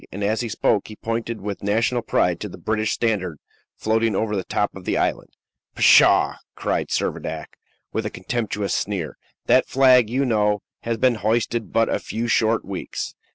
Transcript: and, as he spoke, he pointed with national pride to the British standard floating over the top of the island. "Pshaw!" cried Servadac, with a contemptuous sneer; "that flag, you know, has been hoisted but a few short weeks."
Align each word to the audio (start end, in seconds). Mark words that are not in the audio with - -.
and, 0.11 0.23
as 0.23 0.41
he 0.41 0.49
spoke, 0.49 0.87
he 0.87 0.95
pointed 0.95 1.41
with 1.41 1.61
national 1.61 2.01
pride 2.01 2.39
to 2.39 2.49
the 2.49 2.57
British 2.57 2.91
standard 2.91 3.37
floating 3.77 4.15
over 4.15 4.35
the 4.35 4.43
top 4.43 4.75
of 4.75 4.83
the 4.83 4.97
island. 4.97 5.29
"Pshaw!" 5.75 6.37
cried 6.55 6.87
Servadac, 6.87 7.53
with 7.93 8.07
a 8.07 8.09
contemptuous 8.09 8.73
sneer; 8.73 9.15
"that 9.45 9.67
flag, 9.67 10.09
you 10.09 10.25
know, 10.25 10.63
has 10.81 10.97
been 10.97 11.17
hoisted 11.21 11.71
but 11.71 11.87
a 11.87 11.99
few 11.99 12.27
short 12.27 12.65
weeks." 12.65 13.13